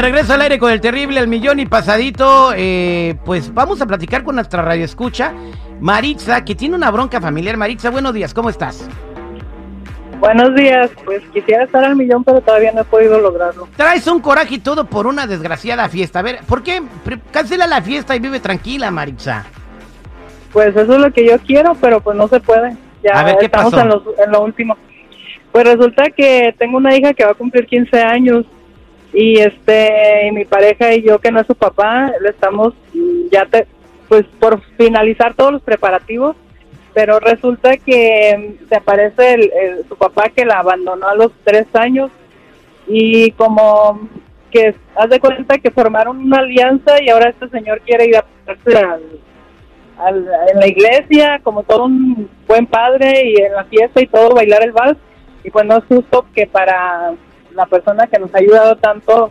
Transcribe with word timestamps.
De 0.00 0.06
regreso 0.06 0.32
al 0.32 0.40
aire 0.40 0.58
con 0.58 0.72
el 0.72 0.80
terrible 0.80 1.20
El 1.20 1.28
Millón 1.28 1.60
y 1.60 1.66
Pasadito. 1.66 2.54
Eh, 2.56 3.16
pues 3.22 3.52
vamos 3.52 3.82
a 3.82 3.86
platicar 3.86 4.24
con 4.24 4.34
nuestra 4.34 4.62
radio 4.62 4.82
escucha, 4.82 5.34
Maritza, 5.78 6.42
que 6.42 6.54
tiene 6.54 6.74
una 6.74 6.90
bronca 6.90 7.20
familiar. 7.20 7.58
Maritza, 7.58 7.90
buenos 7.90 8.14
días, 8.14 8.32
¿cómo 8.32 8.48
estás? 8.48 8.88
Buenos 10.18 10.54
días, 10.54 10.90
pues 11.04 11.20
quisiera 11.34 11.64
estar 11.64 11.84
al 11.84 11.96
millón, 11.96 12.24
pero 12.24 12.40
todavía 12.40 12.72
no 12.72 12.80
he 12.80 12.84
podido 12.84 13.20
lograrlo. 13.20 13.68
Traes 13.76 14.06
un 14.06 14.20
coraje 14.20 14.54
y 14.54 14.58
todo 14.60 14.86
por 14.86 15.06
una 15.06 15.26
desgraciada 15.26 15.86
fiesta. 15.90 16.20
A 16.20 16.22
ver, 16.22 16.38
¿por 16.48 16.62
qué 16.62 16.80
cancela 17.30 17.66
la 17.66 17.82
fiesta 17.82 18.16
y 18.16 18.20
vive 18.20 18.40
tranquila, 18.40 18.90
Maritza? 18.90 19.44
Pues 20.50 20.74
eso 20.74 20.94
es 20.94 20.98
lo 20.98 21.12
que 21.12 21.26
yo 21.26 21.38
quiero, 21.40 21.74
pero 21.78 22.00
pues 22.00 22.16
no 22.16 22.26
se 22.26 22.40
puede. 22.40 22.74
Ya 23.04 23.20
A 23.20 23.22
ver, 23.22 23.36
¿qué 23.36 23.44
estamos 23.44 23.70
pasó? 23.70 23.82
En, 23.82 23.88
los- 23.90 24.18
en 24.24 24.32
lo 24.32 24.44
último. 24.44 24.78
Pues 25.52 25.64
resulta 25.64 26.04
que 26.16 26.54
tengo 26.58 26.78
una 26.78 26.96
hija 26.96 27.12
que 27.12 27.22
va 27.26 27.32
a 27.32 27.34
cumplir 27.34 27.66
15 27.66 28.00
años 28.00 28.46
y 29.12 29.38
este 29.40 30.28
y 30.28 30.32
mi 30.32 30.44
pareja 30.44 30.94
y 30.94 31.02
yo 31.02 31.18
que 31.18 31.30
no 31.32 31.40
es 31.40 31.46
su 31.46 31.54
papá, 31.54 32.12
le 32.20 32.28
estamos 32.30 32.74
mm, 32.94 33.28
ya 33.32 33.44
te, 33.46 33.66
pues 34.08 34.24
por 34.38 34.60
finalizar 34.76 35.34
todos 35.34 35.52
los 35.52 35.62
preparativos, 35.62 36.36
pero 36.94 37.18
resulta 37.20 37.76
que 37.76 38.56
mm, 38.62 38.68
se 38.68 38.76
aparece 38.76 39.34
el, 39.34 39.50
su 39.88 39.96
papá 39.96 40.28
que 40.28 40.44
la 40.44 40.58
abandonó 40.60 41.06
a 41.08 41.14
los 41.14 41.32
tres 41.44 41.66
años. 41.74 42.10
Y 42.92 43.30
como 43.32 44.08
que 44.50 44.74
haz 44.96 45.08
de 45.10 45.20
cuenta 45.20 45.58
que 45.58 45.70
formaron 45.70 46.18
una 46.18 46.38
alianza 46.38 47.00
y 47.00 47.08
ahora 47.08 47.30
este 47.30 47.48
señor 47.50 47.80
quiere 47.82 48.06
ir 48.06 48.16
a 48.16 48.24
al, 48.48 49.20
al- 49.98 50.28
en 50.52 50.58
la 50.58 50.66
iglesia 50.66 51.40
como 51.44 51.62
todo 51.62 51.84
un 51.84 52.28
buen 52.48 52.66
padre 52.66 53.22
y 53.26 53.36
en 53.40 53.52
la 53.54 53.62
fiesta 53.64 54.02
y 54.02 54.06
todo 54.08 54.34
bailar 54.34 54.64
el 54.64 54.72
vals. 54.72 54.98
Y 55.44 55.50
pues 55.50 55.64
no 55.66 55.76
es 55.78 55.84
justo 55.84 56.26
que 56.34 56.46
para 56.48 57.12
la 57.54 57.66
persona 57.66 58.06
que 58.06 58.18
nos 58.18 58.34
ha 58.34 58.38
ayudado 58.38 58.76
tanto 58.76 59.30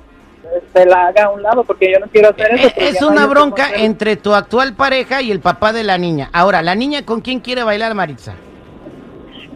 se 0.74 0.86
la 0.86 1.08
haga 1.08 1.26
a 1.26 1.30
un 1.30 1.44
lado 1.44 1.64
porque 1.64 1.92
yo 1.92 2.00
no 2.00 2.08
quiero 2.08 2.30
hacer 2.30 2.52
eso. 2.54 2.72
Es 2.76 3.02
no 3.02 3.10
una 3.10 3.28
bronca 3.28 3.70
entre 3.76 4.16
tu 4.16 4.34
actual 4.34 4.74
pareja 4.74 5.22
y 5.22 5.32
el 5.32 5.40
papá 5.42 5.74
de 5.74 5.84
la 5.84 5.98
niña. 5.98 6.30
Ahora, 6.34 6.62
¿la 6.62 6.76
niña 6.76 7.06
con 7.06 7.22
quién 7.22 7.40
quiere 7.40 7.64
bailar, 7.64 7.94
Maritza? 7.94 8.34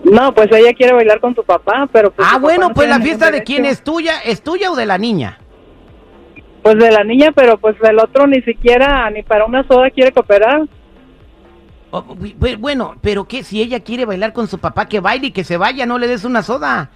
No, 0.03 0.33
pues 0.33 0.49
ella 0.51 0.73
quiere 0.73 0.93
bailar 0.93 1.19
con 1.21 1.33
tu 1.33 1.43
papá, 1.43 1.87
pero 1.91 2.11
pues 2.11 2.27
ah, 2.29 2.37
bueno, 2.37 2.67
no 2.67 2.73
pues 2.73 2.89
la 2.89 2.99
fiesta 2.99 3.31
de 3.31 3.43
quién 3.43 3.65
es 3.65 3.83
tuya, 3.83 4.19
¿es 4.25 4.43
tuya 4.43 4.71
o 4.71 4.75
de 4.75 4.85
la 4.85 4.97
niña? 4.97 5.39
Pues 6.61 6.77
de 6.77 6.91
la 6.91 7.03
niña, 7.03 7.31
pero 7.33 7.57
pues 7.57 7.75
el 7.81 7.97
otro 7.99 8.27
ni 8.27 8.41
siquiera 8.41 9.09
ni 9.09 9.23
para 9.23 9.45
una 9.45 9.65
soda 9.67 9.89
quiere 9.89 10.11
cooperar. 10.11 10.63
Oh, 11.91 12.03
bu- 12.03 12.35
bu- 12.37 12.57
bueno, 12.57 12.95
pero 13.01 13.25
que 13.25 13.43
si 13.43 13.61
ella 13.61 13.79
quiere 13.79 14.05
bailar 14.05 14.33
con 14.33 14.47
su 14.47 14.57
papá, 14.59 14.87
que 14.87 14.99
baile 14.99 15.27
y 15.27 15.31
que 15.31 15.43
se 15.43 15.57
vaya, 15.57 15.85
no 15.85 15.97
le 15.97 16.07
des 16.07 16.23
una 16.25 16.41
soda. 16.43 16.89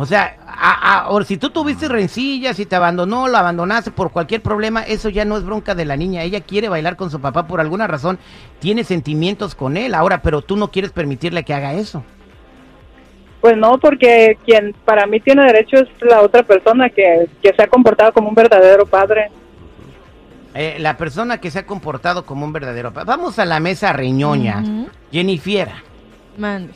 O 0.00 0.06
sea, 0.06 0.36
a- 0.46 0.98
a- 1.06 1.08
o 1.10 1.22
si 1.24 1.38
tú 1.38 1.50
tuviste 1.50 1.88
rencillas, 1.88 2.56
si 2.56 2.66
te 2.66 2.76
abandonó, 2.76 3.26
lo 3.26 3.36
abandonaste 3.36 3.90
por 3.90 4.12
cualquier 4.12 4.40
problema, 4.42 4.82
eso 4.82 5.08
ya 5.08 5.24
no 5.24 5.36
es 5.36 5.42
bronca 5.44 5.74
de 5.74 5.84
la 5.84 5.96
niña. 5.96 6.22
Ella 6.22 6.40
quiere 6.40 6.68
bailar 6.68 6.94
con 6.94 7.10
su 7.10 7.20
papá 7.20 7.48
por 7.48 7.60
alguna 7.60 7.88
razón, 7.88 8.16
tiene 8.60 8.84
sentimientos 8.84 9.56
con 9.56 9.76
él 9.76 9.94
ahora, 9.94 10.22
pero 10.22 10.40
tú 10.42 10.56
no 10.56 10.70
quieres 10.70 10.92
permitirle 10.92 11.42
que 11.42 11.52
haga 11.52 11.74
eso. 11.74 12.04
Pues 13.40 13.56
no, 13.56 13.78
porque 13.78 14.38
quien 14.46 14.72
para 14.84 15.04
mí 15.06 15.18
tiene 15.18 15.44
derecho 15.46 15.78
es 15.78 15.88
la 16.00 16.22
otra 16.22 16.44
persona 16.44 16.88
que, 16.90 17.28
que 17.42 17.52
se 17.52 17.62
ha 17.62 17.66
comportado 17.66 18.12
como 18.12 18.28
un 18.28 18.34
verdadero 18.36 18.86
padre. 18.86 19.30
Eh, 20.54 20.76
la 20.78 20.96
persona 20.96 21.38
que 21.38 21.50
se 21.50 21.58
ha 21.58 21.66
comportado 21.66 22.24
como 22.24 22.44
un 22.44 22.52
verdadero 22.52 22.92
papá. 22.92 23.04
Vamos 23.16 23.38
a 23.40 23.44
la 23.44 23.58
mesa 23.58 23.92
reñoña. 23.92 24.60
Ujú. 24.62 24.88
Jennifer. 25.10 25.68
Mande. 26.36 26.72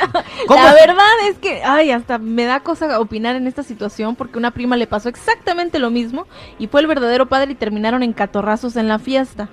¿Cómo 0.46 0.62
La 0.62 0.74
verdad 0.74 1.28
es 1.28 1.38
que, 1.38 1.62
ay, 1.62 1.90
hasta 1.90 2.18
me 2.18 2.44
da 2.44 2.60
cosa 2.60 3.00
opinar 3.00 3.36
en 3.36 3.46
esta 3.46 3.62
situación 3.62 4.16
porque 4.16 4.38
una 4.38 4.50
prima 4.50 4.76
le 4.76 4.86
pasó 4.86 5.08
exactamente 5.08 5.78
lo 5.78 5.90
mismo 5.90 6.26
y 6.58 6.66
fue 6.66 6.80
el 6.80 6.86
verdadero 6.86 7.26
padre 7.26 7.52
y 7.52 7.54
terminaron 7.54 8.02
en 8.02 8.12
catorrazos 8.12 8.76
en 8.76 8.88
la 8.88 8.98
fiesta. 8.98 9.48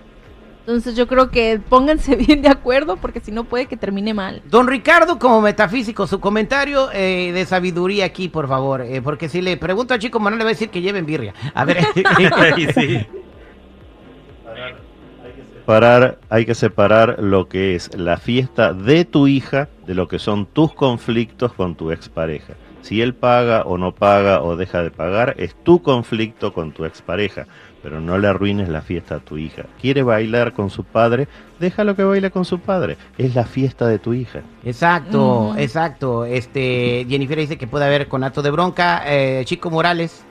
Entonces 0.66 0.96
yo 0.96 1.08
creo 1.08 1.30
que 1.30 1.60
pónganse 1.68 2.16
bien 2.28 2.42
de 2.42 2.50
acuerdo 2.50 2.96
porque 2.98 3.20
si 3.20 3.32
no 3.32 3.44
puede 3.44 3.66
que 3.66 3.76
termine 3.76 4.14
mal. 4.14 4.42
Don 4.46 4.68
Ricardo, 4.68 5.20
como 5.20 5.42
metafísico, 5.42 6.08
su 6.08 6.20
comentario 6.20 6.90
eh, 6.94 7.32
de 7.34 7.46
sabiduría 7.46 8.06
aquí, 8.06 8.30
por 8.30 8.48
favor. 8.48 8.82
eh, 8.82 9.02
porque 9.02 9.28
si 9.28 9.42
le 9.42 9.58
pregunto 9.58 9.94
a 9.94 10.00
Chico 10.00 10.20
Manuel, 10.20 10.40
le 10.40 10.46
va 10.46 10.50
a 10.52 10.54
decir 10.54 10.70
que 10.70 10.82
lleven 10.82 11.06
birria. 11.06 11.34
A 11.54 11.66
ver. 11.66 11.86
sí. 12.74 13.06
Separar, 15.54 16.20
hay 16.30 16.46
que 16.46 16.56
separar 16.56 17.18
lo 17.20 17.48
que 17.48 17.76
es 17.76 17.96
la 17.98 18.18
fiesta 18.18 18.74
de 18.74 19.06
tu 19.06 19.28
hija 19.28 19.70
de 19.88 19.96
lo 19.96 20.08
que 20.08 20.20
son 20.20 20.46
tus 20.46 20.74
conflictos 20.74 21.54
con 21.54 21.76
tu 21.76 21.92
expareja. 21.92 22.54
Si 22.82 23.02
él 23.02 23.14
paga 23.14 23.62
o 23.62 23.78
no 23.78 23.94
paga 23.94 24.42
o 24.42 24.58
deja 24.58 24.84
de 24.84 24.92
pagar, 24.92 25.36
es 25.38 25.56
tu 25.64 25.82
conflicto 25.82 26.54
con 26.54 26.74
tu 26.74 26.84
expareja, 26.84 27.48
pero 27.82 28.02
no 28.02 28.18
le 28.18 28.28
arruines 28.28 28.68
la 28.68 28.82
fiesta 28.82 29.16
a 29.16 29.20
tu 29.20 29.38
hija. 29.38 29.64
¿Quiere 29.80 30.04
bailar 30.04 30.52
con 30.52 30.70
su 30.70 30.84
padre? 30.84 31.30
Déjalo 31.62 31.96
que 31.96 32.04
baile 32.04 32.30
con 32.30 32.44
su 32.44 32.60
padre. 32.60 32.98
Es 33.18 33.36
la 33.36 33.46
fiesta 33.46 33.88
de 33.88 34.00
tu 34.00 34.14
hija. 34.14 34.42
exacto, 34.66 35.56
exacto. 35.58 36.26
Este, 36.26 37.06
Jennifer 37.08 37.38
dice 37.38 37.58
que 37.58 37.68
puede 37.68 37.86
haber 37.86 38.10
conato 38.10 38.42
de 38.42 38.52
bronca. 38.52 39.02
Eh, 39.06 39.44
Chico 39.46 39.70
Morales, 39.70 40.26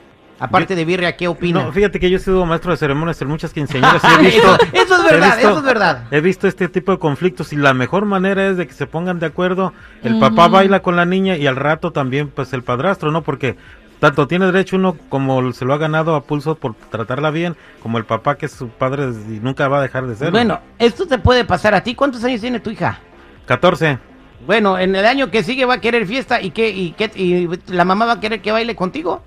aparte 0.44 0.74
Yo- 0.74 0.76
de 0.78 0.84
birria, 0.84 1.16
¿qué 1.16 1.28
opina? 1.28 1.62
No, 1.64 1.72
fíjate 1.72 1.98
que 2.00 2.10
yo 2.10 2.16
he 2.16 2.20
sido 2.20 2.44
maestro 2.46 2.70
de 2.72 2.76
ceremonias 2.76 3.20
en 3.22 3.28
muchas 3.28 3.52
quinceañeras 3.52 4.02
y 4.04 4.06
he 4.14 4.18
visto, 4.26 4.54
eso, 4.54 4.68
eso 4.72 4.94
es 4.96 5.00
he 5.00 5.12
verdad, 5.14 5.36
visto- 5.36 5.48
eso 5.50 5.58
es 5.58 5.64
verdad. 5.64 6.04
He 6.10 6.20
visto 6.20 6.48
este 6.48 6.68
tipo 6.68 6.92
de 6.92 6.98
conflictos 6.98 7.52
y 7.52 7.56
la 7.56 7.74
mejor 7.74 8.04
manera 8.04 8.46
es 8.48 8.56
de 8.56 8.66
que 8.66 8.72
se 8.74 8.86
pongan 8.86 9.18
de 9.18 9.26
acuerdo. 9.26 9.72
El 10.02 10.18
papá 10.18 10.48
baila 10.48 10.80
con 10.80 10.96
la 10.96 11.04
niña 11.04 11.36
y 11.36 11.46
al 11.46 11.56
rato 11.56 11.92
también 11.92 12.28
pues 12.28 12.52
el 12.52 12.62
padrastro, 12.62 13.10
¿no? 13.12 13.22
Porque 13.22 13.56
tanto 14.00 14.26
tiene 14.26 14.46
derecho 14.46 14.74
uno 14.76 14.96
como 15.08 15.52
se 15.52 15.64
lo 15.64 15.74
ha 15.74 15.78
ganado 15.78 16.16
a 16.16 16.24
pulso 16.24 16.56
por 16.56 16.74
tratarla 16.74 17.30
bien, 17.30 17.54
como 17.82 17.98
el 17.98 18.04
papá 18.04 18.36
que 18.36 18.46
es 18.46 18.52
su 18.52 18.68
padre 18.68 19.04
y 19.28 19.38
nunca 19.40 19.68
va 19.68 19.78
a 19.78 19.82
dejar 19.82 20.06
de 20.08 20.16
ser. 20.16 20.32
Bueno, 20.32 20.58
esto 20.78 21.06
te 21.06 21.18
puede 21.18 21.44
pasar 21.44 21.72
a 21.74 21.82
ti. 21.84 21.94
¿Cuántos 21.94 22.24
años 22.24 22.40
tiene 22.40 22.58
tu 22.58 22.70
hija? 22.70 22.98
14. 23.46 23.98
Bueno, 24.44 24.76
en 24.76 24.96
el 24.96 25.06
año 25.06 25.30
que 25.30 25.44
sigue 25.44 25.64
va 25.66 25.74
a 25.74 25.80
querer 25.80 26.04
fiesta 26.04 26.40
y 26.42 26.50
que 26.50 26.68
y, 26.70 26.92
qué- 26.92 27.12
y 27.14 27.48
la 27.72 27.84
mamá 27.84 28.06
va 28.06 28.12
a 28.14 28.20
querer 28.20 28.42
que 28.42 28.50
baile 28.50 28.74
contigo. 28.74 29.22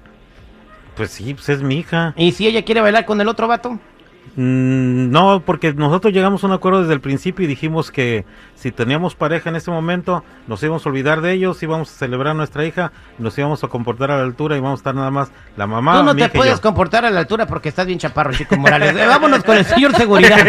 Pues 0.96 1.12
sí, 1.12 1.34
pues 1.34 1.50
es 1.50 1.62
mi 1.62 1.76
hija. 1.80 2.14
¿Y 2.16 2.32
si 2.32 2.48
ella 2.48 2.64
quiere 2.64 2.82
bailar 2.82 3.06
con 3.06 3.20
el 3.22 3.28
otro 3.28 3.48
vato? 3.48 3.80
Mm, 4.38 5.12
no, 5.12 5.44
porque 5.46 5.74
nosotros 5.74 6.14
llegamos 6.14 6.44
a 6.44 6.48
un 6.48 6.54
acuerdo 6.54 6.82
desde 6.82 6.94
el 6.94 7.00
principio 7.00 7.46
y 7.46 7.48
dijimos 7.48 7.90
que 7.92 8.26
si 8.56 8.72
teníamos 8.72 9.16
pareja 9.16 9.50
en 9.50 9.56
ese 9.56 9.72
momento, 9.72 10.24
nos 10.48 10.62
íbamos 10.62 10.86
a 10.86 10.90
olvidar 10.90 11.22
de 11.22 11.32
ellos, 11.34 11.62
íbamos 11.64 11.90
a 11.90 11.94
celebrar 11.94 12.32
a 12.32 12.34
nuestra 12.34 12.66
hija, 12.66 12.92
nos 13.18 13.38
íbamos 13.38 13.64
a 13.64 13.68
comportar 13.70 14.12
a 14.12 14.18
la 14.18 14.24
altura 14.24 14.58
y 14.58 14.60
vamos 14.60 14.80
a 14.80 14.82
estar 14.82 14.96
nada 14.96 15.12
más 15.12 15.32
la 15.56 15.68
mamá. 15.68 16.00
Tú 16.00 16.04
no 16.04 16.14
mi 16.14 16.20
te 16.22 16.26
hija 16.28 16.32
y 16.34 16.38
puedes 16.38 16.56
yo. 16.56 16.62
comportar 16.62 17.06
a 17.06 17.12
la 17.12 17.22
altura 17.22 17.48
porque 17.48 17.70
estás 17.70 17.86
bien 17.86 18.00
chaparro, 18.00 18.34
Chico 18.34 18.58
Morales. 18.58 18.96
Eh, 18.96 19.06
vámonos 19.06 19.44
con 19.44 19.58
el 19.58 19.66
señor 19.66 19.96
seguridad. 19.98 20.46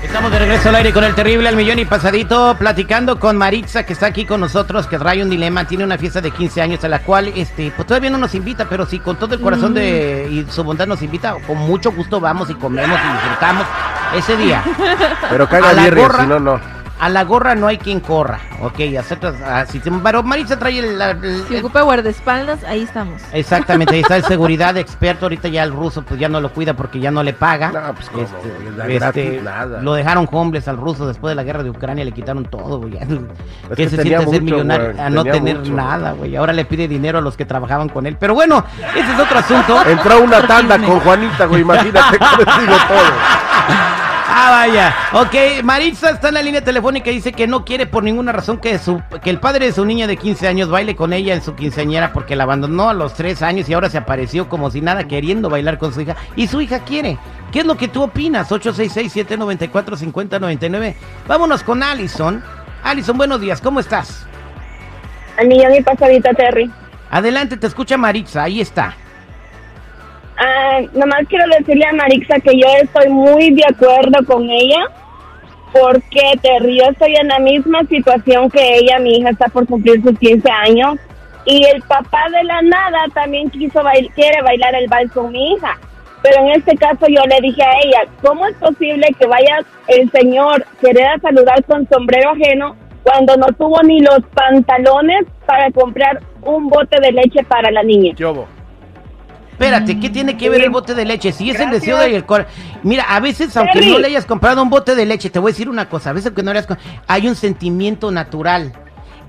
Estamos 0.02 0.32
de 0.32 0.38
regreso 0.40 0.68
al 0.68 0.74
aire 0.76 0.92
con 0.92 1.04
el 1.04 1.14
terrible 1.14 1.48
al 1.48 1.56
millón 1.56 1.78
y 1.78 1.84
pasadito, 1.84 2.56
platicando 2.58 3.20
con 3.20 3.36
Maritza, 3.36 3.86
que 3.86 3.92
está 3.92 4.06
aquí 4.06 4.24
con 4.24 4.40
nosotros, 4.40 4.86
que 4.86 4.98
trae 4.98 5.22
un 5.22 5.30
dilema, 5.30 5.64
tiene 5.64 5.84
una 5.84 5.96
fiesta 5.96 6.20
de 6.20 6.30
15 6.32 6.60
años 6.60 6.84
a 6.84 6.88
la 6.88 7.00
cual 7.00 7.28
este, 7.36 7.72
pues 7.74 7.86
todavía 7.86 8.10
no 8.10 8.18
nos 8.18 8.34
invita, 8.34 8.66
pero 8.68 8.84
sí, 8.84 8.98
con 8.98 9.16
todo 9.16 9.34
el 9.34 9.40
corazón 9.40 9.74
de, 9.74 10.28
y 10.30 10.50
su 10.50 10.64
bondad 10.64 10.86
nos 10.86 11.02
invita, 11.02 11.36
con 11.46 11.56
mucho 11.58 11.92
gusto 11.92 12.20
vamos 12.20 12.50
y 12.50 12.54
comemos 12.54 12.98
y 12.98 13.12
disfrutamos 13.12 13.66
ese 14.16 14.36
día. 14.36 14.64
Pero 15.30 15.48
que 15.48 15.56
A 15.56 15.58
haga 15.58 15.72
la 15.72 15.84
birria, 15.84 16.10
si 16.20 16.26
no, 16.26 16.40
no. 16.40 16.81
A 17.04 17.08
la 17.08 17.24
gorra 17.24 17.56
no 17.56 17.66
hay 17.66 17.78
quien 17.78 17.98
corra. 17.98 18.38
Ok, 18.60 18.78
aceptas 18.98 19.34
así. 19.42 19.80
Pero 20.04 20.22
Maritza 20.22 20.56
trae 20.58 20.78
el... 20.78 21.00
el- 21.02 21.44
Si 21.48 21.56
ocupa 21.56 21.80
guardaespaldas, 21.82 22.62
ahí 22.62 22.82
estamos. 22.82 23.20
Exactamente, 23.32 23.94
ahí 23.96 24.02
está 24.02 24.16
el 24.16 24.24
seguridad 24.34 24.76
experto. 24.76 25.24
Ahorita 25.26 25.48
ya 25.48 25.64
el 25.64 25.72
ruso 25.72 26.02
pues 26.02 26.20
ya 26.20 26.28
no 26.28 26.40
lo 26.40 26.52
cuida 26.52 26.74
porque 26.74 27.00
ya 27.00 27.10
no 27.10 27.24
le 27.24 27.32
paga. 27.32 27.72
No, 27.72 27.92
pues, 27.94 28.08
¿cómo, 28.08 28.22
Este, 28.86 28.94
este, 28.94 29.42
nada. 29.42 29.80
Lo 29.82 29.94
dejaron 29.94 30.28
homeless 30.30 30.68
al 30.68 30.76
ruso 30.76 31.06
después 31.08 31.32
de 31.32 31.34
la 31.34 31.42
guerra 31.42 31.64
de 31.64 31.70
Ucrania, 31.70 32.04
le 32.04 32.12
quitaron 32.12 32.44
todo, 32.44 32.78
güey. 32.78 32.92
¿Qué 32.92 33.08
que 33.74 33.88
se 33.90 34.00
siente 34.00 34.18
ser 34.30 34.40
mucho, 34.40 34.54
millonario? 34.54 34.92
güey, 34.92 35.00
A 35.00 35.10
no 35.10 35.24
tener 35.24 35.58
mucho. 35.58 35.72
nada, 35.72 36.12
güey. 36.12 36.36
Ahora 36.36 36.52
le 36.52 36.64
pide 36.64 36.86
dinero 36.86 37.18
a 37.18 37.20
los 37.20 37.36
que 37.36 37.44
trabajaban 37.44 37.88
con 37.88 38.06
él. 38.06 38.16
Pero 38.18 38.34
bueno, 38.34 38.64
ese 38.94 39.12
es 39.12 39.18
otro 39.18 39.38
asunto. 39.40 39.82
Entró 39.86 40.22
una 40.22 40.46
tanda 40.46 40.78
con 40.78 41.00
Juanita, 41.00 41.46
güey, 41.46 41.62
imagínate 41.62 42.16
cómo 42.18 42.60
digo 42.60 42.76
todo. 42.86 43.92
Ah, 44.34 44.50
vaya. 44.50 44.96
Ok, 45.12 45.62
Maritza 45.62 46.08
está 46.08 46.28
en 46.28 46.34
la 46.34 46.42
línea 46.42 46.64
telefónica 46.64 47.10
y 47.10 47.16
dice 47.16 47.32
que 47.32 47.46
no 47.46 47.66
quiere 47.66 47.84
por 47.84 48.02
ninguna 48.02 48.32
razón 48.32 48.56
que, 48.56 48.78
su, 48.78 49.02
que 49.22 49.28
el 49.28 49.38
padre 49.38 49.66
de 49.66 49.72
su 49.72 49.84
niña 49.84 50.06
de 50.06 50.16
15 50.16 50.48
años 50.48 50.70
baile 50.70 50.96
con 50.96 51.12
ella 51.12 51.34
en 51.34 51.42
su 51.42 51.54
quinceañera 51.54 52.14
porque 52.14 52.34
la 52.34 52.44
abandonó 52.44 52.88
a 52.88 52.94
los 52.94 53.12
3 53.12 53.42
años 53.42 53.68
y 53.68 53.74
ahora 53.74 53.90
se 53.90 53.98
apareció 53.98 54.48
como 54.48 54.70
si 54.70 54.80
nada 54.80 55.06
queriendo 55.06 55.50
bailar 55.50 55.76
con 55.76 55.92
su 55.92 56.00
hija. 56.00 56.16
Y 56.34 56.46
su 56.46 56.62
hija 56.62 56.78
quiere. 56.78 57.18
¿Qué 57.52 57.60
es 57.60 57.66
lo 57.66 57.76
que 57.76 57.88
tú 57.88 58.04
opinas? 58.04 58.50
866-794-5099. 58.50 60.94
Vámonos 61.28 61.62
con 61.62 61.82
Allison. 61.82 62.42
Allison, 62.82 63.18
buenos 63.18 63.38
días. 63.38 63.60
¿Cómo 63.60 63.80
estás? 63.80 64.26
Al 65.36 65.46
millón 65.46 65.74
y 65.74 65.82
pasadita, 65.82 66.32
Terry. 66.32 66.72
Adelante, 67.10 67.58
te 67.58 67.66
escucha 67.66 67.98
Maritza. 67.98 68.44
Ahí 68.44 68.62
está. 68.62 68.96
Ah, 70.44 70.80
nomás 70.94 71.20
quiero 71.28 71.44
decirle 71.56 71.84
a 71.86 71.92
Marixa 71.92 72.40
que 72.40 72.58
yo 72.58 72.66
estoy 72.82 73.08
muy 73.10 73.50
de 73.54 73.62
acuerdo 73.64 74.26
con 74.26 74.50
ella, 74.50 74.86
porque 75.72 76.20
Terry, 76.42 76.78
yo 76.78 76.84
estoy 76.90 77.14
en 77.14 77.28
la 77.28 77.38
misma 77.38 77.80
situación 77.84 78.50
que 78.50 78.78
ella, 78.78 78.98
mi 78.98 79.18
hija 79.18 79.30
está 79.30 79.46
por 79.48 79.68
cumplir 79.68 80.02
sus 80.02 80.18
15 80.18 80.50
años, 80.50 80.96
y 81.44 81.64
el 81.66 81.80
papá 81.82 82.24
de 82.30 82.42
la 82.42 82.60
nada 82.62 83.04
también 83.14 83.50
quiso 83.50 83.82
bail- 83.84 84.10
quiere 84.14 84.42
bailar 84.42 84.74
el 84.74 84.88
vals 84.88 85.12
con 85.12 85.30
mi 85.30 85.52
hija. 85.52 85.78
Pero 86.22 86.40
en 86.40 86.50
este 86.52 86.76
caso 86.76 87.06
yo 87.08 87.22
le 87.24 87.40
dije 87.40 87.62
a 87.62 87.78
ella, 87.84 88.00
¿cómo 88.20 88.44
es 88.46 88.54
posible 88.56 89.08
que 89.18 89.26
vaya 89.26 89.58
el 89.88 90.10
señor 90.10 90.64
querer 90.80 91.20
saludar 91.20 91.62
con 91.64 91.88
sombrero 91.88 92.30
ajeno 92.30 92.76
cuando 93.04 93.36
no 93.36 93.46
tuvo 93.58 93.80
ni 93.82 94.00
los 94.00 94.20
pantalones 94.34 95.22
para 95.46 95.70
comprar 95.72 96.20
un 96.42 96.68
bote 96.68 97.00
de 97.00 97.12
leche 97.12 97.42
para 97.44 97.70
la 97.72 97.82
niña? 97.82 98.14
¿Qué 98.16 98.24
hubo? 98.26 98.46
Espérate, 99.62 100.00
¿qué 100.00 100.10
tiene 100.10 100.36
que 100.36 100.50
ver 100.50 100.62
el 100.62 100.70
bote 100.70 100.94
de 100.94 101.04
leche? 101.04 101.32
Si 101.32 101.50
es 101.50 101.60
el 101.60 101.70
deseo 101.70 101.96
Gracias. 101.96 102.12
del 102.14 102.24
corazón. 102.24 102.52
Mira, 102.82 103.04
a 103.08 103.20
veces, 103.20 103.56
aunque 103.56 103.74
Terry. 103.80 103.90
no 103.92 103.98
le 103.98 104.06
hayas 104.08 104.26
comprado 104.26 104.62
un 104.62 104.70
bote 104.70 104.94
de 104.94 105.06
leche, 105.06 105.30
te 105.30 105.38
voy 105.38 105.50
a 105.50 105.52
decir 105.52 105.68
una 105.68 105.88
cosa. 105.88 106.10
A 106.10 106.12
veces, 106.12 106.26
aunque 106.28 106.42
no 106.42 106.52
le 106.52 106.58
hayas 106.58 106.78
hay 107.06 107.28
un 107.28 107.36
sentimiento 107.36 108.10
natural. 108.10 108.72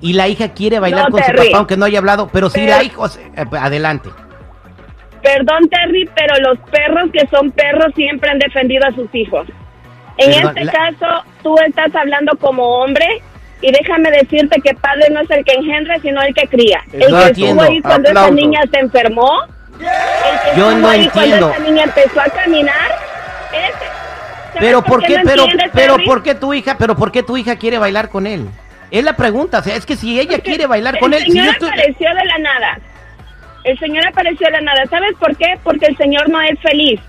Y 0.01 0.13
la 0.13 0.27
hija 0.27 0.49
quiere 0.49 0.79
bailar 0.79 1.05
No, 1.05 1.11
con 1.11 1.21
su 1.21 1.25
Terry. 1.27 1.45
papá, 1.47 1.57
aunque 1.59 1.77
no 1.77 1.85
haya 1.85 1.99
hablado. 1.99 2.29
Pero 2.33 2.49
si 2.49 2.59
Pero- 2.61 2.71
la 2.77 2.83
hija. 2.83 2.95
o 2.99 3.07
sea, 3.07 3.23
eh, 3.37 3.45
adelante. 3.59 4.09
Perdón, 5.21 5.69
Terry, 5.69 6.09
pero 6.15 6.35
los 6.49 6.59
perros 6.69 7.09
que 7.13 7.25
son 7.27 7.51
perros 7.51 7.93
siempre 7.95 8.29
han 8.29 8.39
defendido 8.39 8.85
a 8.85 8.91
sus 8.91 9.07
hijos. 9.15 9.47
En 10.17 10.31
Perdón, 10.31 10.57
este 10.57 10.65
la- 10.65 10.71
caso, 10.71 11.23
tú 11.41 11.55
estás 11.65 11.95
hablando 11.95 12.35
como 12.37 12.63
hombre 12.79 13.05
y 13.61 13.71
déjame 13.71 14.11
decirte 14.11 14.59
que 14.61 14.73
padre 14.75 15.05
no 15.11 15.21
es 15.21 15.31
el 15.31 15.45
que 15.45 15.53
engendra, 15.53 15.97
sino 16.01 16.21
el 16.21 16.33
que 16.33 16.47
cría. 16.47 16.81
El 16.91 16.99
que 17.07 17.23
estuvo 17.45 17.61
ahí 17.61 17.81
cuando 17.81 18.09
esa 18.09 18.19
Aplausos. 18.25 18.35
niña 18.35 18.59
se 18.69 18.79
enfermó, 18.79 19.29
Yo 20.55 20.71
no 20.77 20.91
entiendo. 20.93 21.51
esa 21.51 21.59
niña 21.59 21.83
empezó 21.83 22.21
a 22.21 22.25
caminar, 22.25 22.91
ese. 23.51 23.71
¿Sabes 24.53 24.59
Pero 24.59 24.83
¿por 24.83 25.03
qué, 25.03 25.17
no 25.17 25.23
pero, 25.23 25.43
entiendes, 25.43 25.71
pero 25.73 25.97
por 26.05 26.21
qué 26.23 26.35
tu 26.35 26.53
hija, 26.53 26.77
pero 26.77 26.95
por 26.95 27.11
qué 27.11 27.23
tu 27.23 27.37
hija 27.37 27.55
quiere 27.55 27.77
bailar 27.79 28.09
con 28.09 28.27
él? 28.27 28.47
Es 28.91 29.03
la 29.03 29.15
pregunta, 29.15 29.59
o 29.59 29.63
sea, 29.63 29.75
es 29.75 29.85
que 29.85 29.95
si 29.95 30.19
ella 30.19 30.33
Porque 30.33 30.43
quiere 30.43 30.67
bailar 30.67 30.99
con 30.99 31.13
él, 31.13 31.23
si 31.23 31.31
señor 31.31 31.45
yo 31.45 31.51
estoy- 31.53 31.69
apareció 31.69 32.09
de 32.13 32.25
la 32.25 32.37
nada. 32.37 32.79
El 33.63 33.79
señor 33.79 34.05
apareció 34.05 34.45
de 34.47 34.51
la 34.51 34.61
nada. 34.61 34.83
¿Sabes 34.89 35.13
por 35.19 35.35
qué? 35.37 35.57
Porque 35.63 35.87
el 35.87 35.97
señor 35.97 36.29
no 36.29 36.39
es 36.41 36.59
feliz. 36.59 36.99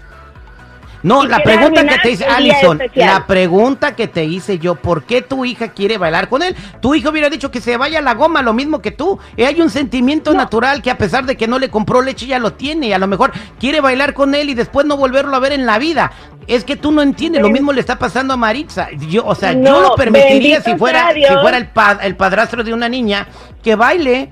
No, 1.05 1.25
la 1.27 1.37
pregunta 1.45 1.81
que 1.87 1.99
te 2.03 2.11
hice, 2.13 2.25
Alison, 2.25 2.79
la 3.07 3.27
pregunta 3.27 3.95
que 3.95 4.09
te 4.09 4.25
hice 4.25 4.59
yo, 4.59 4.75
¿por 4.75 5.05
qué 5.05 5.23
tu 5.23 5.45
hija 5.45 5.69
quiere 5.69 5.99
bailar 5.99 6.29
con 6.29 6.43
él? 6.43 6.57
Tu 6.81 6.95
hijo 6.95 7.11
hubiera 7.11 7.29
dicho 7.29 7.51
que 7.51 7.61
se 7.61 7.77
vaya 7.77 7.99
a 7.99 8.03
la 8.03 8.15
goma, 8.15 8.41
lo 8.43 8.55
mismo 8.55 8.81
que 8.81 8.91
tú. 8.91 9.19
Y 9.37 9.45
hay 9.45 9.61
un 9.61 9.69
sentimiento 9.71 10.33
natural 10.33 10.81
que 10.83 10.91
a 10.91 10.99
pesar 10.99 11.27
de 11.27 11.37
que 11.37 11.47
no 11.47 11.59
le 11.59 11.69
compró 11.69 12.01
leche, 12.03 12.27
ya 12.27 12.39
lo 12.39 12.55
tiene. 12.55 12.89
Y 12.89 12.93
a 12.95 12.99
lo 12.99 13.07
mejor 13.07 13.33
quiere 13.61 13.81
bailar 13.81 14.15
con 14.15 14.35
él 14.35 14.49
y 14.51 14.55
después 14.55 14.87
no 14.87 14.97
volverlo 14.97 15.37
a 15.37 15.41
ver 15.41 15.53
en 15.53 15.67
la 15.67 15.79
vida. 15.79 16.11
Es 16.47 16.65
que 16.65 16.77
tú 16.77 16.91
no 16.91 17.03
entiendes, 17.03 17.41
lo 17.43 17.49
mismo 17.53 17.73
le 17.73 17.81
está 17.81 17.99
pasando 17.99 18.35
a 18.35 18.37
Maritza. 18.37 18.89
Yo, 19.09 19.25
o 19.27 19.35
sea, 19.35 19.53
yo 19.53 19.61
lo 19.83 19.95
permitiría 19.97 20.61
si 20.63 20.77
fuera, 20.79 21.13
si 21.13 21.35
fuera 21.43 21.57
el, 21.59 21.69
pa- 21.69 21.99
el 22.03 22.17
padrastro 22.17 22.65
de 22.65 22.73
una 22.75 22.89
niña 22.89 23.29
que 23.63 23.75
baile. 23.77 24.31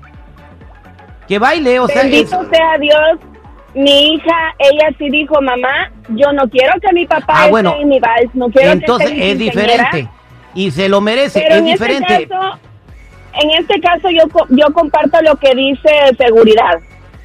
Que 1.27 1.39
baile, 1.39 1.79
o 1.79 1.87
sea, 1.87 2.01
Bendito 2.03 2.41
es- 2.41 2.49
sea 2.49 2.77
Dios. 2.79 3.32
Mi 3.75 4.13
hija, 4.13 4.53
ella 4.59 4.89
sí 4.97 5.09
dijo, 5.09 5.41
mamá, 5.41 5.91
yo 6.09 6.31
no 6.33 6.47
quiero 6.49 6.73
que 6.79 6.93
mi 6.93 7.05
papá 7.07 7.25
Ah, 7.35 7.39
esté 7.41 7.49
bueno, 7.51 7.75
en 7.79 7.89
mi 7.89 7.99
vals, 7.99 8.29
no 8.35 8.47
quiero 8.49 8.71
entonces 8.71 9.09
que 9.09 9.15
esté 9.15 9.31
es 9.31 9.37
quinceañera". 9.53 9.83
diferente. 9.85 10.11
Y 10.53 10.69
se 10.71 10.89
lo 10.89 11.01
merece, 11.01 11.39
Pero 11.41 11.55
es 11.55 11.59
en 11.61 11.65
diferente. 11.65 12.13
este 12.13 12.27
caso, 12.27 12.59
en 13.41 13.49
este 13.59 13.81
caso 13.81 14.09
yo, 14.11 14.29
co- 14.31 14.45
yo 14.49 14.71
comparto 14.73 15.19
lo 15.23 15.35
que 15.37 15.55
dice 15.55 15.89
seguridad, 16.17 16.77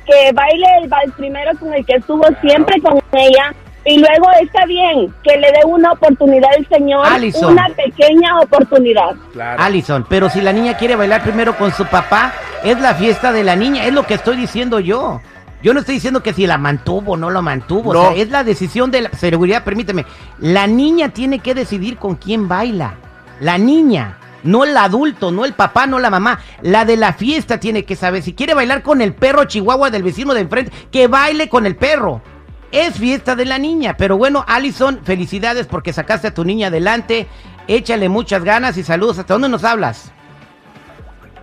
que 0.06 0.32
baile 0.32 0.66
el 0.82 0.88
vals 0.88 1.12
primero 1.18 1.50
con 1.58 1.74
el 1.74 1.84
que 1.84 1.96
estuvo 1.96 2.24
siempre 2.40 2.80
con 2.80 2.98
ella 3.12 3.52
y 3.84 3.98
luego 3.98 4.30
está 4.40 4.64
bien 4.64 5.12
que 5.22 5.36
le 5.36 5.48
dé 5.52 5.60
una 5.66 5.92
oportunidad 5.92 6.48
al 6.56 6.66
señor, 6.68 7.06
Alison. 7.06 7.52
una 7.52 7.68
pequeña 7.76 8.38
oportunidad. 8.40 9.16
Claro. 9.34 9.62
Allison, 9.62 10.06
pero 10.08 10.30
si 10.30 10.40
la 10.40 10.52
niña 10.54 10.78
quiere 10.78 10.96
bailar 10.96 11.22
primero 11.22 11.54
con 11.58 11.72
su 11.72 11.84
papá, 11.84 12.32
es 12.64 12.80
la 12.80 12.94
fiesta 12.94 13.32
de 13.32 13.44
la 13.44 13.54
niña, 13.54 13.84
es 13.84 13.92
lo 13.92 14.04
que 14.04 14.14
estoy 14.14 14.36
diciendo 14.36 14.80
yo. 14.80 15.20
Yo 15.62 15.74
no 15.74 15.80
estoy 15.80 15.96
diciendo 15.96 16.22
que 16.22 16.32
si 16.32 16.46
la 16.46 16.56
mantuvo 16.58 17.12
o 17.12 17.16
no 17.16 17.30
la 17.30 17.42
mantuvo, 17.42 17.92
No. 17.92 18.00
o 18.00 18.12
sea, 18.12 18.22
es 18.22 18.30
la 18.30 18.44
decisión 18.44 18.90
de 18.90 19.02
la 19.02 19.10
seguridad, 19.10 19.64
permíteme. 19.64 20.06
La 20.38 20.66
niña 20.66 21.08
tiene 21.08 21.40
que 21.40 21.54
decidir 21.54 21.96
con 21.96 22.14
quién 22.14 22.46
baila. 22.48 22.94
La 23.40 23.58
niña, 23.58 24.18
no 24.44 24.64
el 24.64 24.76
adulto, 24.76 25.32
no 25.32 25.44
el 25.44 25.54
papá, 25.54 25.86
no 25.86 25.98
la 25.98 26.10
mamá. 26.10 26.38
La 26.62 26.84
de 26.84 26.96
la 26.96 27.12
fiesta 27.12 27.58
tiene 27.58 27.84
que 27.84 27.96
saber 27.96 28.22
si 28.22 28.34
quiere 28.34 28.54
bailar 28.54 28.82
con 28.82 29.00
el 29.00 29.14
perro 29.14 29.44
chihuahua 29.44 29.90
del 29.90 30.04
vecino 30.04 30.32
de 30.32 30.42
enfrente, 30.42 30.72
que 30.92 31.08
baile 31.08 31.48
con 31.48 31.66
el 31.66 31.74
perro. 31.76 32.22
Es 32.70 32.96
fiesta 32.98 33.34
de 33.34 33.46
la 33.46 33.58
niña, 33.58 33.96
pero 33.96 34.16
bueno, 34.18 34.44
Allison, 34.46 35.00
felicidades 35.02 35.66
porque 35.66 35.92
sacaste 35.92 36.28
a 36.28 36.34
tu 36.34 36.44
niña 36.44 36.68
adelante. 36.68 37.26
Échale 37.66 38.08
muchas 38.08 38.44
ganas 38.44 38.76
y 38.76 38.82
saludos. 38.84 39.18
¿Hasta 39.18 39.34
dónde 39.34 39.48
nos 39.48 39.64
hablas? 39.64 40.12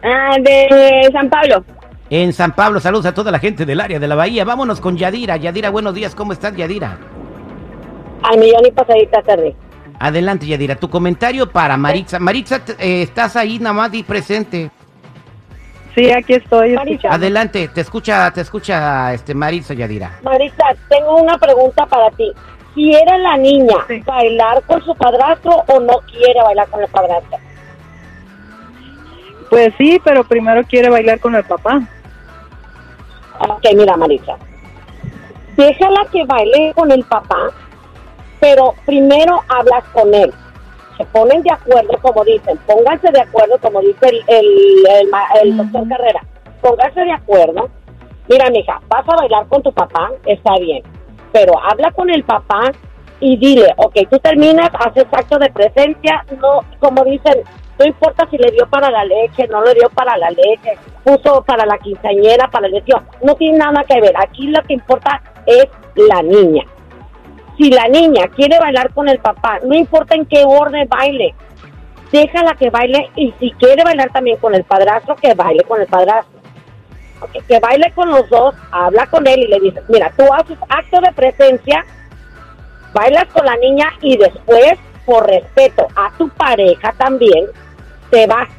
Ah, 0.04 0.36
de 0.40 1.10
San 1.12 1.30
Pablo. 1.30 1.66
En 2.10 2.34
San 2.34 2.54
Pablo, 2.54 2.80
saludos 2.80 3.08
a 3.08 3.14
toda 3.14 3.32
la 3.32 3.40
gente 3.40 3.66
del 3.66 3.82
área 3.82 4.00
de 4.00 4.08
la 4.08 4.16
bahía. 4.16 4.46
Vámonos 4.46 4.80
con 4.80 4.96
Yadira. 4.96 5.38
Yadira, 5.38 5.70
buenos 5.72 5.94
días. 5.96 6.14
¿Cómo 6.14 6.34
estás, 6.34 6.56
Yadira? 6.56 6.98
Al 8.24 8.40
millón 8.40 8.66
y 8.66 8.72
pasadita, 8.72 9.22
Terry. 9.24 9.56
Adelante, 10.00 10.46
Yadira. 10.46 10.76
Tu 10.76 10.90
comentario 10.90 11.50
para 11.50 11.78
Maritza. 11.78 12.20
Maritza, 12.20 12.62
eh, 12.78 13.02
estás 13.02 13.36
ahí 13.36 13.58
nada 13.58 13.74
más 13.74 13.94
y 13.94 14.04
presente. 14.04 14.70
Sí, 15.96 16.12
aquí 16.12 16.34
estoy 16.34 16.74
Maritza. 16.74 17.08
Adelante, 17.10 17.70
te 17.70 17.82
escucha, 17.82 18.30
te 18.32 18.42
escucha 18.42 19.14
este 19.14 19.34
Maritza, 19.34 19.74
Yadira. 19.74 20.20
Marisa, 20.24 20.64
tengo 20.90 21.16
una 21.16 21.38
pregunta 21.40 21.86
para 21.88 22.12
ti. 22.12 22.32
¿Quiere 22.76 23.18
la 23.20 23.38
niña 23.38 23.76
Sí. 23.88 24.02
bailar 24.06 24.62
con 24.68 24.84
su 24.84 24.94
padrastro 24.96 25.64
o 25.68 25.80
no 25.80 26.00
quiere 26.12 26.42
bailar 26.44 26.68
con 26.68 26.82
el 26.84 26.90
padrastro? 26.90 27.38
Pues 29.50 29.74
sí, 29.78 30.00
pero 30.04 30.24
primero 30.26 30.62
quiere 30.66 30.90
bailar 30.90 31.20
con 31.20 31.34
el 31.36 31.44
papá. 31.46 31.80
Ok, 33.50 33.64
mira, 33.76 33.96
Marisa. 33.98 34.38
Déjala 35.56 36.06
que 36.12 36.24
baile 36.26 36.74
con 36.76 36.92
el 36.92 37.04
papá, 37.06 37.50
pero 38.40 38.74
primero 38.86 39.42
hablas 39.48 39.84
con 39.94 40.14
él. 40.14 40.34
Se 40.98 41.06
ponen 41.06 41.44
de 41.44 41.52
acuerdo, 41.52 41.98
como 42.02 42.24
dicen. 42.24 42.58
Pónganse 42.66 43.12
de 43.12 43.22
acuerdo, 43.22 43.58
como 43.62 43.82
dice 43.82 44.08
el, 44.10 44.24
el, 44.28 44.86
el 45.02 45.10
ma- 45.10 45.28
el 45.42 45.56
doctor 45.58 45.88
Carrera. 45.90 46.22
Pónganse 46.62 47.02
de 47.02 47.12
acuerdo. 47.12 47.70
Mira, 48.30 48.50
mija, 48.50 48.82
vas 48.88 49.08
a 49.08 49.16
bailar 49.16 49.48
con 49.48 49.62
tu 49.62 49.72
papá, 49.74 50.10
está 50.26 50.58
bien. 50.60 50.84
Pero 51.32 51.54
habla 51.64 51.92
con 51.92 52.10
el 52.10 52.24
papá 52.24 52.72
y 53.20 53.38
dile, 53.38 53.74
ok, 53.78 53.94
tú 54.10 54.18
terminas, 54.20 54.70
haces 54.80 55.06
acto 55.12 55.38
de 55.38 55.50
presencia, 55.52 56.26
no, 56.42 56.62
como 56.80 57.04
dicen, 57.04 57.44
no 57.78 57.86
importa 57.86 58.28
si 58.30 58.38
le 58.38 58.52
dio 58.52 58.68
para 58.68 58.90
la 58.90 59.04
leche, 59.04 59.48
no 59.48 59.62
le 59.64 59.74
dio 59.74 59.90
para 59.90 60.18
la 60.18 60.30
leche, 60.30 60.78
puso 61.04 61.44
para 61.44 61.66
la 61.66 61.78
quinceañera, 61.78 62.50
para 62.50 62.68
el 62.68 62.74
vestido, 62.74 63.02
no 63.22 63.36
tiene 63.36 63.58
nada 63.58 63.84
que 63.84 64.00
ver. 64.00 64.14
Aquí 64.18 64.48
lo 64.48 64.62
que 64.64 64.74
importa 64.74 65.22
es 65.46 65.68
la 65.96 66.22
niña. 66.22 66.64
Si 67.58 67.70
la 67.70 67.88
niña 67.88 68.28
quiere 68.36 68.60
bailar 68.60 68.94
con 68.94 69.10
el 69.10 69.20
papá, 69.20 69.60
no 69.64 69.76
importa 69.76 70.16
en 70.16 70.26
qué 70.26 70.44
orden 70.46 70.88
baile, 70.88 71.36
déjala 72.12 72.56
que 72.56 72.70
baile 72.70 73.10
y 73.16 73.34
si 73.40 73.52
quiere 73.52 73.84
bailar 73.84 74.10
también 74.12 74.38
con 74.38 74.56
el 74.56 74.64
padrastro, 74.64 75.16
que 75.16 75.34
baile 75.34 75.64
con 75.64 75.82
el 75.82 75.88
padrastro. 75.88 76.36
Que 77.48 77.60
baile 77.60 77.92
con 77.96 78.10
los 78.10 78.30
dos, 78.30 78.56
habla 78.72 79.08
con 79.08 79.26
él 79.26 79.40
y 79.44 79.48
le 79.48 79.60
dices, 79.60 79.84
mira, 79.88 80.12
tú 80.18 80.24
haces 80.34 80.58
acto 80.70 81.00
de 81.02 81.12
presencia, 81.14 81.86
bailas 82.94 83.26
con 83.34 83.46
la 83.46 83.56
niña 83.58 83.92
y 84.02 84.18
después 84.18 84.78
por 85.06 85.28
respeto 85.28 85.88
a 85.96 86.12
tu 86.18 86.30
pareja 86.30 86.94
también, 86.98 87.46
te 88.10 88.28
vas, 88.28 88.50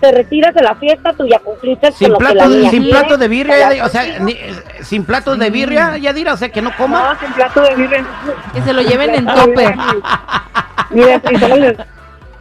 te 0.00 0.12
retiras 0.12 0.54
de 0.54 0.62
la 0.62 0.74
fiesta, 0.74 1.12
tú 1.12 1.26
ya 1.26 1.38
cumpliste 1.38 1.92
Sin 1.92 2.12
con 2.12 2.22
lo 2.24 2.28
que 2.30 2.34
la 2.34 2.46
niña 2.46 2.70
sin 2.70 2.82
quiere, 2.82 2.98
platos 2.98 3.18
de 3.18 3.28
birria, 3.28 3.74
ya 3.74 3.84
o 3.84 3.88
sea, 3.88 4.18
ni- 4.20 4.32
eh, 4.32 4.54
sin 4.82 5.04
platos 5.04 5.38
de 5.38 5.50
birria, 5.50 5.96
ya 5.98 6.12
dirá, 6.12 6.34
o 6.34 6.36
sea, 6.36 6.50
que 6.50 6.62
no 6.62 6.74
coma. 6.76 7.14
No, 7.14 7.20
sin 7.20 7.32
plato 7.32 7.60
de 7.62 7.74
birria. 7.74 8.04
Que 8.54 8.62
se 8.62 8.72
lo 8.72 8.82
lleven 8.82 9.14
en 9.14 9.24
Plato 9.24 9.50
frijoles. 11.24 11.76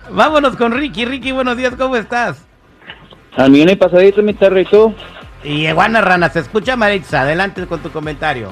Vámonos 0.09 0.55
con 0.55 0.71
Ricky. 0.71 1.05
Ricky, 1.05 1.31
buenos 1.31 1.57
días, 1.57 1.73
¿cómo 1.77 1.95
estás? 1.95 2.45
Al 3.35 3.51
millón 3.51 3.69
y 3.69 3.75
pasadito, 3.75 4.21
mi 4.23 4.33
tarde 4.33 4.65
y 5.43 5.67
Iguana 5.67 6.01
Rana, 6.01 6.29
se 6.29 6.39
escucha 6.39 6.75
Maritza, 6.75 7.21
adelante 7.21 7.65
con 7.67 7.79
tu 7.81 7.91
comentario. 7.91 8.51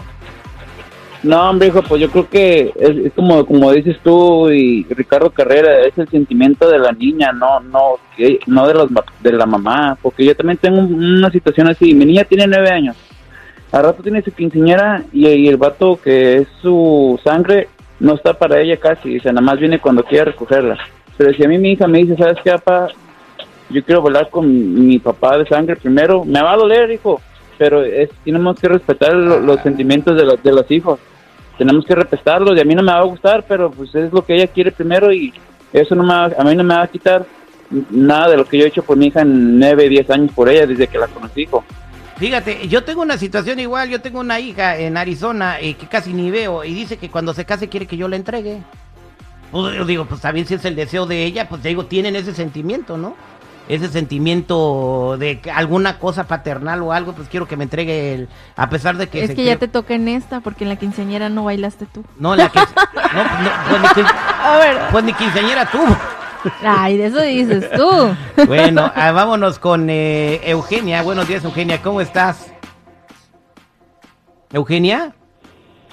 No, 1.26 1.50
hombre, 1.50 1.70
hijo, 1.70 1.82
pues 1.82 2.02
yo 2.02 2.10
creo 2.12 2.30
que 2.30 2.72
es, 2.80 2.98
es 3.08 3.14
como 3.14 3.46
como 3.46 3.72
dices 3.72 3.98
tú 4.04 4.50
y 4.52 4.84
Ricardo 4.90 5.32
Carrera, 5.32 5.80
es 5.82 5.98
el 5.98 6.08
sentimiento 6.10 6.70
de 6.70 6.78
la 6.78 6.92
niña, 6.92 7.32
no 7.32 7.60
no 7.62 7.96
que- 8.16 8.40
no 8.46 8.68
de 8.68 8.74
los 8.76 8.90
de 9.24 9.32
la 9.34 9.46
mamá, 9.48 9.98
porque 10.02 10.24
yo 10.24 10.36
también 10.36 10.58
tengo 10.58 10.78
un- 10.80 10.94
una 11.18 11.32
situación 11.32 11.68
así. 11.68 11.96
Mi 11.96 12.06
niña 12.06 12.26
tiene 12.26 12.46
nueve 12.46 12.70
años, 12.70 12.96
al 13.72 13.84
rato 13.86 14.04
tiene 14.04 14.22
su 14.22 14.32
quinceañera 14.32 15.04
y, 15.12 15.28
y 15.28 15.48
el 15.48 15.58
vato 15.58 16.00
que 16.04 16.36
es 16.38 16.48
su 16.62 17.20
sangre 17.24 17.70
no 18.00 18.14
está 18.14 18.34
para 18.38 18.60
ella 18.62 18.78
casi, 18.78 19.18
o 19.18 19.22
sea, 19.22 19.32
nada 19.32 19.46
más 19.48 19.60
viene 19.60 19.80
cuando 19.80 20.04
quiere 20.04 20.26
recogerla. 20.26 20.78
Pero 21.18 21.34
si 21.34 21.44
a 21.44 21.48
mí 21.48 21.58
mi 21.58 21.72
hija 21.72 21.88
me 21.88 22.00
dice, 22.00 22.18
¿sabes 22.18 22.38
qué, 22.44 22.52
papá? 22.52 22.90
Yo 23.72 23.84
quiero 23.84 24.02
volar 24.02 24.30
con 24.30 24.46
mi 24.86 25.00
papá 25.00 25.38
de 25.40 25.48
sangre 25.48 25.76
primero, 25.76 26.24
me 26.24 26.40
va 26.44 26.52
a 26.54 26.58
doler, 26.58 26.92
hijo, 26.92 27.20
pero 27.58 27.82
es, 27.84 28.10
tenemos 28.24 28.60
que 28.60 28.68
respetar 28.68 29.14
lo- 29.16 29.40
los 29.40 29.60
sentimientos 29.62 30.16
de, 30.16 30.24
los- 30.26 30.44
de 30.44 30.52
los 30.52 30.70
hijos. 30.70 31.00
Tenemos 31.58 31.86
que 31.86 31.96
respetarlos 31.96 32.58
y 32.58 32.62
a 32.62 32.66
mí 32.66 32.76
no 32.76 32.84
me 32.84 32.92
va 32.92 33.00
a 33.00 33.04
gustar, 33.04 33.44
pero 33.48 33.72
pues 33.72 33.94
es 33.96 34.12
lo 34.12 34.26
que 34.26 34.36
ella 34.36 34.48
quiere 34.48 34.72
primero 34.72 35.12
y 35.14 35.34
eso 35.72 35.96
no 35.96 36.04
me 36.04 36.10
va- 36.14 36.32
a 36.38 36.44
mí 36.44 36.56
no 36.56 36.64
me 36.64 36.76
va 36.76 36.84
a 36.84 36.88
quitar 36.88 37.26
nada 37.90 38.30
de 38.30 38.38
lo 38.38 38.46
que 38.46 38.58
yo 38.58 38.66
he 38.66 38.68
hecho 38.68 38.84
por 38.84 38.98
mi 38.98 39.08
hija 39.08 39.22
en 39.22 39.58
9, 39.60 39.90
10 39.90 40.10
años 40.10 40.32
por 40.34 40.50
ella 40.50 40.68
desde 40.68 40.88
que 40.88 40.98
la 40.98 41.08
conocí, 41.08 41.42
hijo. 41.44 41.64
Fíjate, 42.18 42.68
yo 42.70 42.84
tengo 42.84 43.02
una 43.02 43.18
situación 43.18 43.60
igual, 43.60 43.90
yo 43.90 44.00
tengo 44.02 44.20
una 44.22 44.40
hija 44.40 44.78
en 44.78 44.96
Arizona 44.96 45.60
eh, 45.60 45.74
que 45.74 45.88
casi 45.88 46.14
ni 46.14 46.32
veo 46.32 46.64
y 46.64 46.74
dice 46.74 46.98
que 46.98 47.10
cuando 47.10 47.34
se 47.34 47.44
case 47.46 47.68
quiere 47.68 47.88
que 47.88 47.98
yo 47.98 48.08
la 48.08 48.16
entregue. 48.16 48.62
Pues, 49.52 49.76
yo 49.76 49.86
digo, 49.86 50.06
pues 50.06 50.22
también 50.22 50.46
si 50.46 50.54
es 50.56 50.66
el 50.66 50.76
deseo 50.76 51.06
de 51.06 51.24
ella, 51.26 51.48
pues 51.50 51.62
digo, 51.64 51.86
tienen 51.86 52.16
ese 52.16 52.34
sentimiento, 52.34 52.98
¿no? 52.98 53.16
Ese 53.68 53.88
sentimiento 53.88 55.18
de 55.18 55.40
que 55.40 55.50
alguna 55.50 55.98
cosa 55.98 56.26
paternal 56.26 56.84
o 56.84 56.94
algo, 56.94 57.14
pues 57.14 57.28
quiero 57.30 57.48
que 57.48 57.58
me 57.58 57.64
entregue 57.64 58.14
el, 58.14 58.30
a 58.56 58.70
pesar 58.70 58.96
de 58.98 59.08
que... 59.08 59.24
Es 59.24 59.34
que 59.34 59.44
ya 59.44 59.58
te 59.58 59.68
toca 59.68 59.96
en 59.96 60.08
esta, 60.08 60.40
porque 60.42 60.66
en 60.66 60.70
la 60.70 60.76
quinceañera 60.76 61.30
no 61.30 61.46
bailaste 61.46 61.88
tú. 61.88 62.04
No, 62.20 62.36
la 62.36 62.50
que... 62.50 62.60
no, 62.60 62.66
pues, 62.94 63.06
no, 63.14 63.82
pues, 63.82 63.98
ni, 63.98 64.04
A 64.44 64.58
ver. 64.60 64.78
pues 64.92 65.04
ni 65.04 65.14
quinceañera 65.14 65.66
tú. 65.72 65.80
Ay, 66.64 66.98
de 66.98 67.08
eso 67.08 67.22
dices 67.22 67.70
tú. 67.72 68.16
Bueno, 68.46 68.92
ah, 68.96 69.12
vámonos 69.12 69.58
con 69.58 69.90
eh, 69.90 70.42
Eugenia. 70.44 71.02
Buenos 71.02 71.28
días, 71.28 71.44
Eugenia, 71.44 71.82
¿cómo 71.82 72.02
estás? 72.02 72.54
Eugenia, 74.54 75.14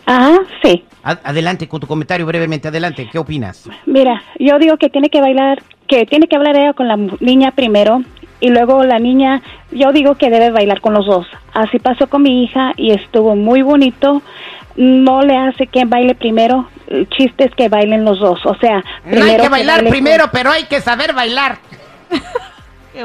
Ajá, 0.06 0.38
sí. 0.62 0.84
adelante 1.02 1.68
con 1.68 1.80
tu 1.80 1.86
comentario 1.86 2.26
brevemente, 2.26 2.68
adelante, 2.68 3.08
¿qué 3.10 3.18
opinas? 3.18 3.68
Mira, 3.86 4.22
yo 4.38 4.58
digo 4.58 4.76
que 4.76 4.88
tiene 4.88 5.08
que 5.08 5.20
bailar, 5.20 5.62
que 5.92 6.06
tiene 6.06 6.26
que 6.26 6.36
hablar 6.36 6.56
ella 6.56 6.72
con 6.72 6.88
la 6.88 6.96
mu- 6.96 7.18
niña 7.20 7.50
primero 7.50 8.02
y 8.40 8.48
luego 8.48 8.82
la 8.82 8.98
niña, 8.98 9.42
yo 9.70 9.92
digo 9.92 10.14
que 10.14 10.30
debe 10.30 10.50
bailar 10.50 10.80
con 10.80 10.94
los 10.94 11.04
dos. 11.04 11.26
Así 11.52 11.78
pasó 11.78 12.06
con 12.06 12.22
mi 12.22 12.42
hija 12.44 12.72
y 12.76 12.92
estuvo 12.92 13.36
muy 13.36 13.60
bonito. 13.60 14.22
No 14.74 15.20
le 15.20 15.36
hace 15.36 15.66
que 15.66 15.84
baile 15.84 16.14
primero, 16.14 16.66
el 16.88 17.06
chiste 17.10 17.44
es 17.44 17.54
que 17.54 17.68
bailen 17.68 18.06
los 18.06 18.18
dos. 18.20 18.40
O 18.46 18.54
sea, 18.54 18.82
No 19.04 19.22
hay 19.22 19.36
que 19.36 19.48
bailar 19.50 19.76
baile 19.76 19.82
con- 19.82 19.90
primero, 19.90 20.24
pero 20.32 20.50
hay 20.50 20.64
que 20.64 20.80
saber 20.80 21.12
bailar. 21.12 21.58
Qué 22.94 23.04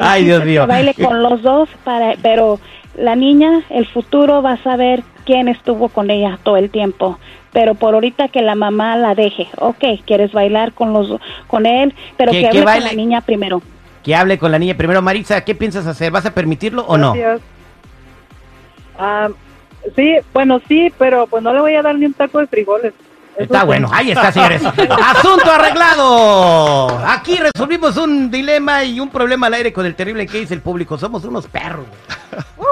Ay, 0.00 0.24
Dios 0.24 0.44
mío. 0.44 0.62
Que 0.62 0.66
baile 0.68 0.94
con 0.94 1.22
los 1.22 1.42
dos, 1.42 1.68
para, 1.84 2.14
pero 2.22 2.60
la 2.96 3.16
niña, 3.16 3.62
el 3.70 3.86
futuro 3.86 4.42
va 4.42 4.52
a 4.52 4.62
saber 4.62 5.02
quién 5.24 5.48
estuvo 5.48 5.88
con 5.88 6.10
ella 6.10 6.38
todo 6.42 6.56
el 6.58 6.70
tiempo. 6.70 7.18
Pero 7.52 7.74
por 7.74 7.94
ahorita 7.94 8.28
que 8.28 8.42
la 8.42 8.54
mamá 8.54 8.96
la 8.96 9.14
deje, 9.14 9.48
ok, 9.58 9.82
quieres 10.06 10.32
bailar 10.32 10.72
con 10.72 10.92
los 10.92 11.18
con 11.46 11.64
él, 11.66 11.94
pero 12.16 12.30
Que- 12.32 12.42
que, 12.42 12.50
que 12.50 12.58
hable 12.60 12.72
con 12.74 12.84
la 12.84 12.92
niña 12.92 13.20
primero. 13.22 13.62
Que 14.02 14.14
hable 14.14 14.38
con 14.38 14.52
la 14.52 14.58
niña 14.58 14.74
primero. 14.76 15.02
Maritza, 15.02 15.42
¿qué 15.44 15.54
piensas 15.54 15.86
hacer? 15.86 16.10
¿Vas 16.12 16.26
a 16.26 16.34
permitirlo 16.34 16.84
o 16.86 16.96
no? 16.98 17.12
Gracias. 17.14 17.40
Ah, 18.98 19.28
sí, 19.96 20.16
bueno, 20.32 20.60
sí, 20.68 20.92
pero 20.98 21.26
pues 21.26 21.42
no 21.42 21.52
le 21.52 21.60
voy 21.60 21.74
a 21.74 21.82
dar 21.82 21.94
ni 21.96 22.06
un 22.06 22.14
taco 22.14 22.38
de 22.38 22.46
frijoles. 22.46 22.92
Está 23.36 23.62
bueno, 23.62 23.88
ahí 23.92 24.10
está, 24.10 24.32
señores. 24.32 24.62
Asunto 25.16 25.48
arreglado. 25.52 26.88
Aquí 27.06 27.36
resolvimos 27.36 27.96
un 27.96 28.30
dilema 28.32 28.82
y 28.82 28.98
un 28.98 29.08
problema 29.10 29.46
al 29.46 29.54
aire 29.54 29.72
con 29.72 29.86
el 29.86 29.94
terrible 29.94 30.26
que 30.26 30.38
dice 30.40 30.54
el 30.54 30.60
público. 30.60 30.98
Somos 30.98 31.24
unos 31.24 31.46
perros. 31.46 31.86
güey. 32.56 32.67